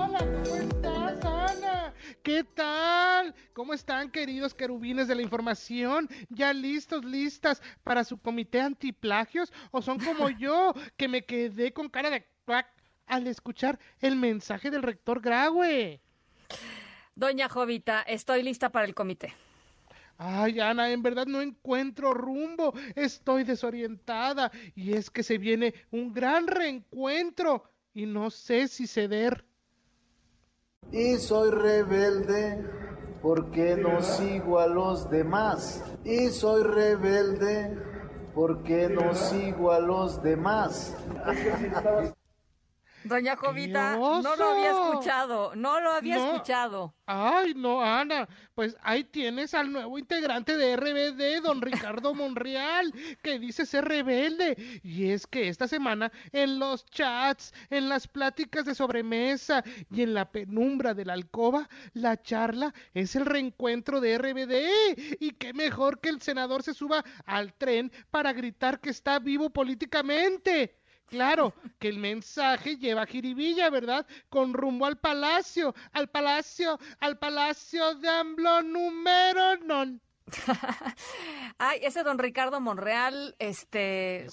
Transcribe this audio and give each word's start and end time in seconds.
Hola, 0.00 0.20
¿cómo 0.20 0.54
estás, 0.54 1.24
Ana? 1.24 1.92
¿Qué 2.22 2.44
tal? 2.44 3.34
¿Cómo 3.52 3.74
están, 3.74 4.12
queridos 4.12 4.54
querubines 4.54 5.08
de 5.08 5.16
la 5.16 5.22
información? 5.22 6.08
¿Ya 6.28 6.52
listos, 6.52 7.04
listas 7.04 7.60
para 7.82 8.04
su 8.04 8.16
comité 8.16 8.60
antiplagios? 8.60 9.52
¿O 9.72 9.82
son 9.82 9.98
como 9.98 10.30
yo, 10.38 10.72
que 10.96 11.08
me 11.08 11.24
quedé 11.24 11.72
con 11.72 11.88
cara 11.88 12.10
de 12.10 12.24
cuac 12.44 12.68
al 13.08 13.26
escuchar 13.26 13.80
el 14.00 14.14
mensaje 14.14 14.70
del 14.70 14.84
rector 14.84 15.20
Graue? 15.20 16.00
Doña 17.16 17.48
Jovita, 17.48 18.02
estoy 18.02 18.44
lista 18.44 18.70
para 18.70 18.86
el 18.86 18.94
comité. 18.94 19.34
Ay, 20.16 20.60
Ana, 20.60 20.92
en 20.92 21.02
verdad 21.02 21.26
no 21.26 21.42
encuentro 21.42 22.14
rumbo. 22.14 22.72
Estoy 22.94 23.42
desorientada. 23.42 24.52
Y 24.76 24.92
es 24.92 25.10
que 25.10 25.24
se 25.24 25.38
viene 25.38 25.74
un 25.90 26.12
gran 26.12 26.46
reencuentro. 26.46 27.64
Y 27.94 28.06
no 28.06 28.30
sé 28.30 28.68
si 28.68 28.86
ceder. 28.86 29.47
Y 30.92 31.16
soy 31.18 31.50
rebelde 31.50 32.64
porque 33.20 33.76
no 33.76 34.02
sigo 34.02 34.58
a 34.58 34.66
los 34.66 35.10
demás. 35.10 35.84
Y 36.04 36.28
soy 36.28 36.62
rebelde 36.62 37.76
porque 38.34 38.88
no 38.88 39.14
sigo 39.14 39.72
a 39.72 39.80
los 39.80 40.22
demás. 40.22 40.96
Doña 43.08 43.36
Jovita, 43.36 43.96
no 43.96 44.36
lo 44.36 44.44
había 44.44 44.70
escuchado, 44.70 45.54
no 45.56 45.80
lo 45.80 45.90
había 45.92 46.16
escuchado. 46.16 46.94
Ay, 47.06 47.54
no, 47.54 47.82
Ana, 47.82 48.28
pues 48.54 48.76
ahí 48.82 49.02
tienes 49.02 49.54
al 49.54 49.72
nuevo 49.72 49.98
integrante 49.98 50.58
de 50.58 50.76
RBD, 50.76 51.42
don 51.42 51.62
Ricardo 51.62 52.14
Monreal, 52.14 52.92
que 53.22 53.38
dice 53.38 53.64
ser 53.64 53.86
rebelde. 53.86 54.80
Y 54.82 55.10
es 55.10 55.26
que 55.26 55.48
esta 55.48 55.66
semana 55.66 56.12
en 56.32 56.58
los 56.58 56.84
chats, 56.84 57.54
en 57.70 57.88
las 57.88 58.06
pláticas 58.06 58.66
de 58.66 58.74
sobremesa 58.74 59.64
y 59.90 60.02
en 60.02 60.12
la 60.12 60.30
penumbra 60.30 60.92
de 60.92 61.06
la 61.06 61.14
alcoba, 61.14 61.68
la 61.94 62.20
charla 62.20 62.74
es 62.92 63.16
el 63.16 63.24
reencuentro 63.24 64.00
de 64.00 64.18
RBD. 64.18 65.16
Y 65.20 65.30
qué 65.32 65.54
mejor 65.54 66.00
que 66.00 66.10
el 66.10 66.20
senador 66.20 66.62
se 66.62 66.74
suba 66.74 67.04
al 67.24 67.54
tren 67.54 67.90
para 68.10 68.34
gritar 68.34 68.80
que 68.80 68.90
está 68.90 69.18
vivo 69.18 69.48
políticamente. 69.48 70.76
Claro, 71.08 71.54
que 71.78 71.88
el 71.88 71.98
mensaje 71.98 72.76
lleva 72.76 73.06
jiribilla, 73.06 73.70
¿verdad? 73.70 74.06
Con 74.28 74.52
rumbo 74.52 74.86
al 74.86 74.98
palacio, 74.98 75.74
al 75.92 76.08
palacio, 76.08 76.78
al 77.00 77.18
palacio 77.18 77.94
de 77.94 78.08
AMLO 78.08 78.62
número 78.62 79.56
non. 79.64 80.00
Ay, 81.58 81.80
ese 81.82 82.02
don 82.02 82.18
Ricardo 82.18 82.60
Monreal, 82.60 83.34
este, 83.38 84.26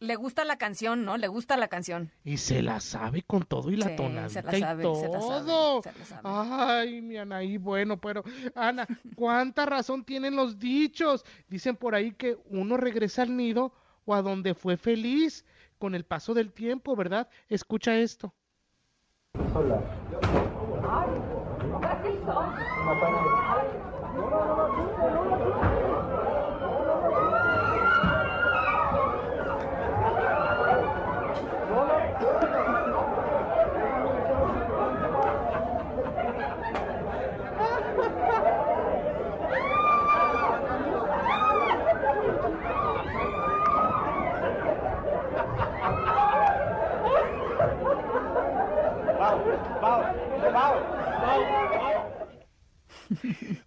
le, 0.00 0.16
gusta 0.16 0.44
la 0.44 0.56
canción, 0.56 1.04
¿no? 1.04 1.16
Le 1.16 1.28
gusta 1.28 1.56
la 1.56 1.68
canción. 1.68 2.10
Y 2.24 2.36
se 2.36 2.62
la 2.62 2.80
sabe 2.80 3.22
con 3.22 3.44
todo 3.44 3.70
y 3.70 3.76
la 3.76 3.96
tonalidad 3.96 4.28
se 4.28 4.42
la 4.42 4.58
sabe, 4.58 4.82
y 4.82 4.84
todo. 4.84 5.82
Se 5.82 5.92
la 5.98 6.04
sabe, 6.04 6.22
Ay, 6.24 7.00
mi 7.00 7.16
Anaí, 7.16 7.56
bueno, 7.56 8.00
pero 8.00 8.22
Ana, 8.54 8.86
¿cuánta 9.16 9.66
razón 9.66 10.04
tienen 10.04 10.36
los 10.36 10.58
dichos? 10.58 11.24
Dicen 11.48 11.76
por 11.76 11.94
ahí 11.94 12.12
que 12.12 12.36
uno 12.50 12.76
regresa 12.76 13.22
al 13.22 13.36
nido 13.36 13.72
o 14.04 14.14
a 14.14 14.22
donde 14.22 14.54
fue 14.54 14.76
feliz 14.76 15.44
con 15.78 15.94
el 15.94 16.04
paso 16.04 16.34
del 16.34 16.52
tiempo, 16.52 16.94
¿verdad? 16.94 17.28
Escucha 17.48 17.96
esto. 17.96 18.32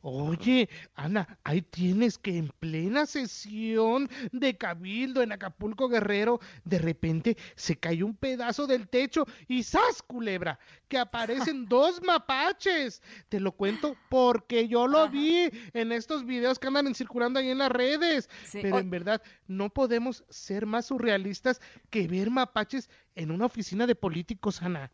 Oye, 0.02 0.70
Ana, 0.96 1.40
ahí 1.44 1.62
tienes 1.62 2.18
que 2.18 2.38
en 2.38 2.50
plena 2.60 3.06
sesión 3.06 4.10
de 4.32 4.58
Cabildo 4.58 5.22
en 5.22 5.32
Acapulco 5.32 5.90
Guerrero, 5.90 6.40
de 6.64 6.80
repente 6.80 7.38
se 7.56 7.76
cayó 7.76 8.06
un 8.06 8.16
pedazo 8.16 8.68
del 8.68 8.88
techo 8.88 9.26
y 9.48 9.64
¡zas, 9.64 10.02
culebra! 10.02 10.60
Que 10.88 10.98
aparecen 10.98 11.66
dos 11.70 12.02
mapaches. 12.04 13.02
Te 13.30 13.40
lo 13.40 13.52
cuento 13.52 13.96
porque 14.10 14.68
yo 14.68 14.88
lo 14.88 15.10
vi 15.10 15.50
en 15.74 15.92
estos 15.92 16.26
videos 16.26 16.60
que 16.60 16.68
andan 16.68 16.96
circulando 16.96 17.40
ahí 17.40 17.50
en 17.50 17.60
las 17.60 17.72
redes. 17.72 18.30
Pero 18.52 18.80
en 18.80 18.90
verdad, 18.90 19.22
no 19.48 19.70
podemos 19.70 20.24
ser 20.30 20.66
más 20.66 20.88
surrealistas 20.88 21.62
que 21.90 22.08
ver 22.08 22.30
mapaches 22.30 22.90
en 23.16 23.32
una 23.32 23.46
oficina 23.46 23.88
de 23.88 23.96
políticos, 23.96 24.62
Ana. 24.62 24.92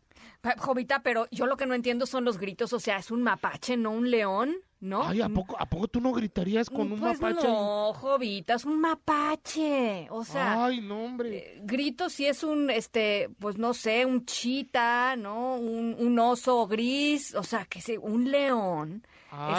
Jovita, 0.58 1.02
pero 1.02 1.26
yo 1.30 1.46
lo 1.46 1.56
que 1.56 1.66
no 1.66 1.74
entiendo 1.74 2.06
son 2.06 2.24
los 2.24 2.38
gritos, 2.38 2.72
o 2.72 2.80
sea, 2.80 2.98
es 2.98 3.10
un 3.10 3.22
mapache, 3.22 3.76
no 3.76 3.90
un 3.90 4.10
león. 4.10 4.56
¿No? 4.80 5.04
Ay, 5.04 5.20
¿a 5.20 5.28
poco, 5.28 5.54
¿a 5.60 5.66
poco 5.66 5.86
tú 5.86 6.00
no 6.00 6.12
gritarías 6.12 6.68
con 6.68 6.90
un 6.92 6.98
pues 6.98 7.20
mapache? 7.20 7.46
No, 7.46 7.92
Jovita, 7.94 8.54
es 8.54 8.64
un 8.64 8.80
mapache. 8.80 10.08
O 10.10 10.24
sea. 10.24 10.64
Ay, 10.64 10.80
no, 10.80 11.04
hombre. 11.04 11.36
Eh, 11.38 11.60
grito 11.62 12.10
si 12.10 12.26
es 12.26 12.42
un, 12.42 12.68
este, 12.68 13.30
pues 13.38 13.58
no 13.58 13.74
sé, 13.74 14.04
un 14.04 14.26
chita, 14.26 15.14
¿no? 15.14 15.54
Un, 15.54 15.94
un 15.96 16.18
oso 16.18 16.66
gris, 16.66 17.32
o 17.36 17.44
sea, 17.44 17.64
que 17.64 17.80
sé, 17.80 17.96
un 17.96 18.32
león. 18.32 19.06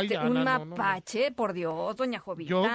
Este, 0.01 0.19
un 0.19 0.43
mapache, 0.43 1.31
por 1.31 1.51
Dios, 1.51 1.95
doña 1.95 2.19
Jovita. 2.19 2.49
Yo, 2.49 2.67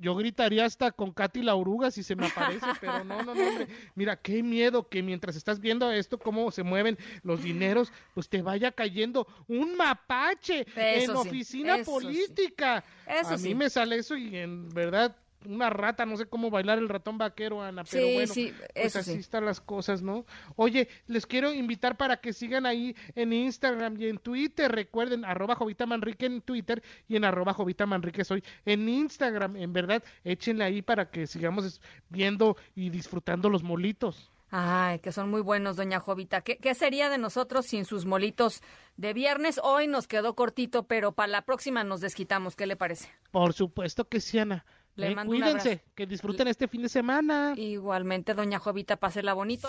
yo 0.00 0.14
gritaría 0.14 0.66
hasta 0.66 0.92
con 0.92 1.10
Katy 1.12 1.42
la 1.42 1.54
oruga 1.54 1.90
si 1.90 2.02
se 2.02 2.14
me 2.14 2.26
aparece, 2.26 2.66
pero 2.80 3.04
no, 3.04 3.22
no, 3.22 3.34
no, 3.34 3.48
hombre. 3.48 3.68
Mira, 3.94 4.16
qué 4.16 4.42
miedo 4.42 4.86
que 4.86 5.02
mientras 5.02 5.34
estás 5.36 5.60
viendo 5.60 5.90
esto, 5.90 6.18
cómo 6.18 6.50
se 6.50 6.62
mueven 6.62 6.98
los 7.22 7.42
dineros, 7.42 7.90
pues 8.12 8.28
te 8.28 8.42
vaya 8.42 8.70
cayendo 8.70 9.26
un 9.48 9.76
mapache 9.76 10.66
en 10.76 11.10
oficina 11.10 11.78
política. 11.84 12.84
A 13.06 13.36
mí 13.38 13.54
me 13.54 13.70
sale 13.70 13.96
eso 13.96 14.16
y 14.16 14.36
en 14.36 14.68
verdad 14.68 15.16
una 15.46 15.70
rata, 15.70 16.06
no 16.06 16.16
sé 16.16 16.26
cómo 16.26 16.50
bailar 16.50 16.78
el 16.78 16.88
ratón 16.88 17.18
vaquero, 17.18 17.62
Ana, 17.62 17.84
pero 17.84 18.06
bueno, 18.06 18.32
pues 18.74 18.96
así 18.96 19.12
están 19.12 19.44
las 19.44 19.60
cosas, 19.60 20.02
¿no? 20.02 20.24
Oye, 20.56 20.88
les 21.06 21.26
quiero 21.26 21.52
invitar 21.52 21.96
para 21.96 22.18
que 22.18 22.32
sigan 22.32 22.66
ahí 22.66 22.94
en 23.14 23.32
Instagram 23.32 24.00
y 24.00 24.08
en 24.08 24.18
Twitter, 24.18 24.70
recuerden, 24.70 25.24
arroba 25.24 25.54
Jovita 25.54 25.86
Manrique 25.86 26.26
en 26.26 26.40
Twitter 26.42 26.82
y 27.08 27.16
en 27.16 27.24
arroba 27.24 27.54
Jovita 27.54 27.86
Manrique 27.86 28.24
soy 28.24 28.42
en 28.64 28.88
Instagram, 28.88 29.56
en 29.56 29.72
verdad, 29.72 30.02
échenle 30.24 30.64
ahí 30.64 30.82
para 30.82 31.10
que 31.10 31.26
sigamos 31.26 31.80
viendo 32.08 32.56
y 32.74 32.90
disfrutando 32.90 33.48
los 33.48 33.62
molitos. 33.62 34.30
Ay, 34.54 34.98
que 34.98 35.12
son 35.12 35.30
muy 35.30 35.40
buenos, 35.40 35.76
doña 35.76 35.98
Jovita. 35.98 36.42
¿Qué, 36.42 36.58
¿Qué, 36.58 36.74
sería 36.74 37.08
de 37.08 37.16
nosotros 37.16 37.64
sin 37.64 37.86
sus 37.86 38.04
molitos 38.04 38.62
de 38.98 39.14
viernes? 39.14 39.58
Hoy 39.64 39.86
nos 39.86 40.06
quedó 40.06 40.34
cortito, 40.34 40.82
pero 40.82 41.12
para 41.12 41.28
la 41.28 41.46
próxima 41.46 41.84
nos 41.84 42.02
desquitamos. 42.02 42.54
¿Qué 42.54 42.66
le 42.66 42.76
parece? 42.76 43.08
Por 43.30 43.54
supuesto 43.54 44.06
que 44.10 44.20
sí, 44.20 44.38
Ana. 44.38 44.66
Le 44.94 45.12
eh, 45.12 45.16
cuídense, 45.26 45.84
que 45.94 46.06
disfruten 46.06 46.48
este 46.48 46.68
fin 46.68 46.82
de 46.82 46.88
semana. 46.88 47.54
Igualmente, 47.56 48.34
doña 48.34 48.58
Jovita, 48.58 48.96
pásela 48.96 49.32
bonito. 49.32 49.68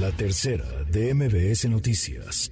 La 0.00 0.10
tercera 0.10 0.64
de 0.84 1.14
MBS 1.14 1.68
Noticias. 1.68 2.50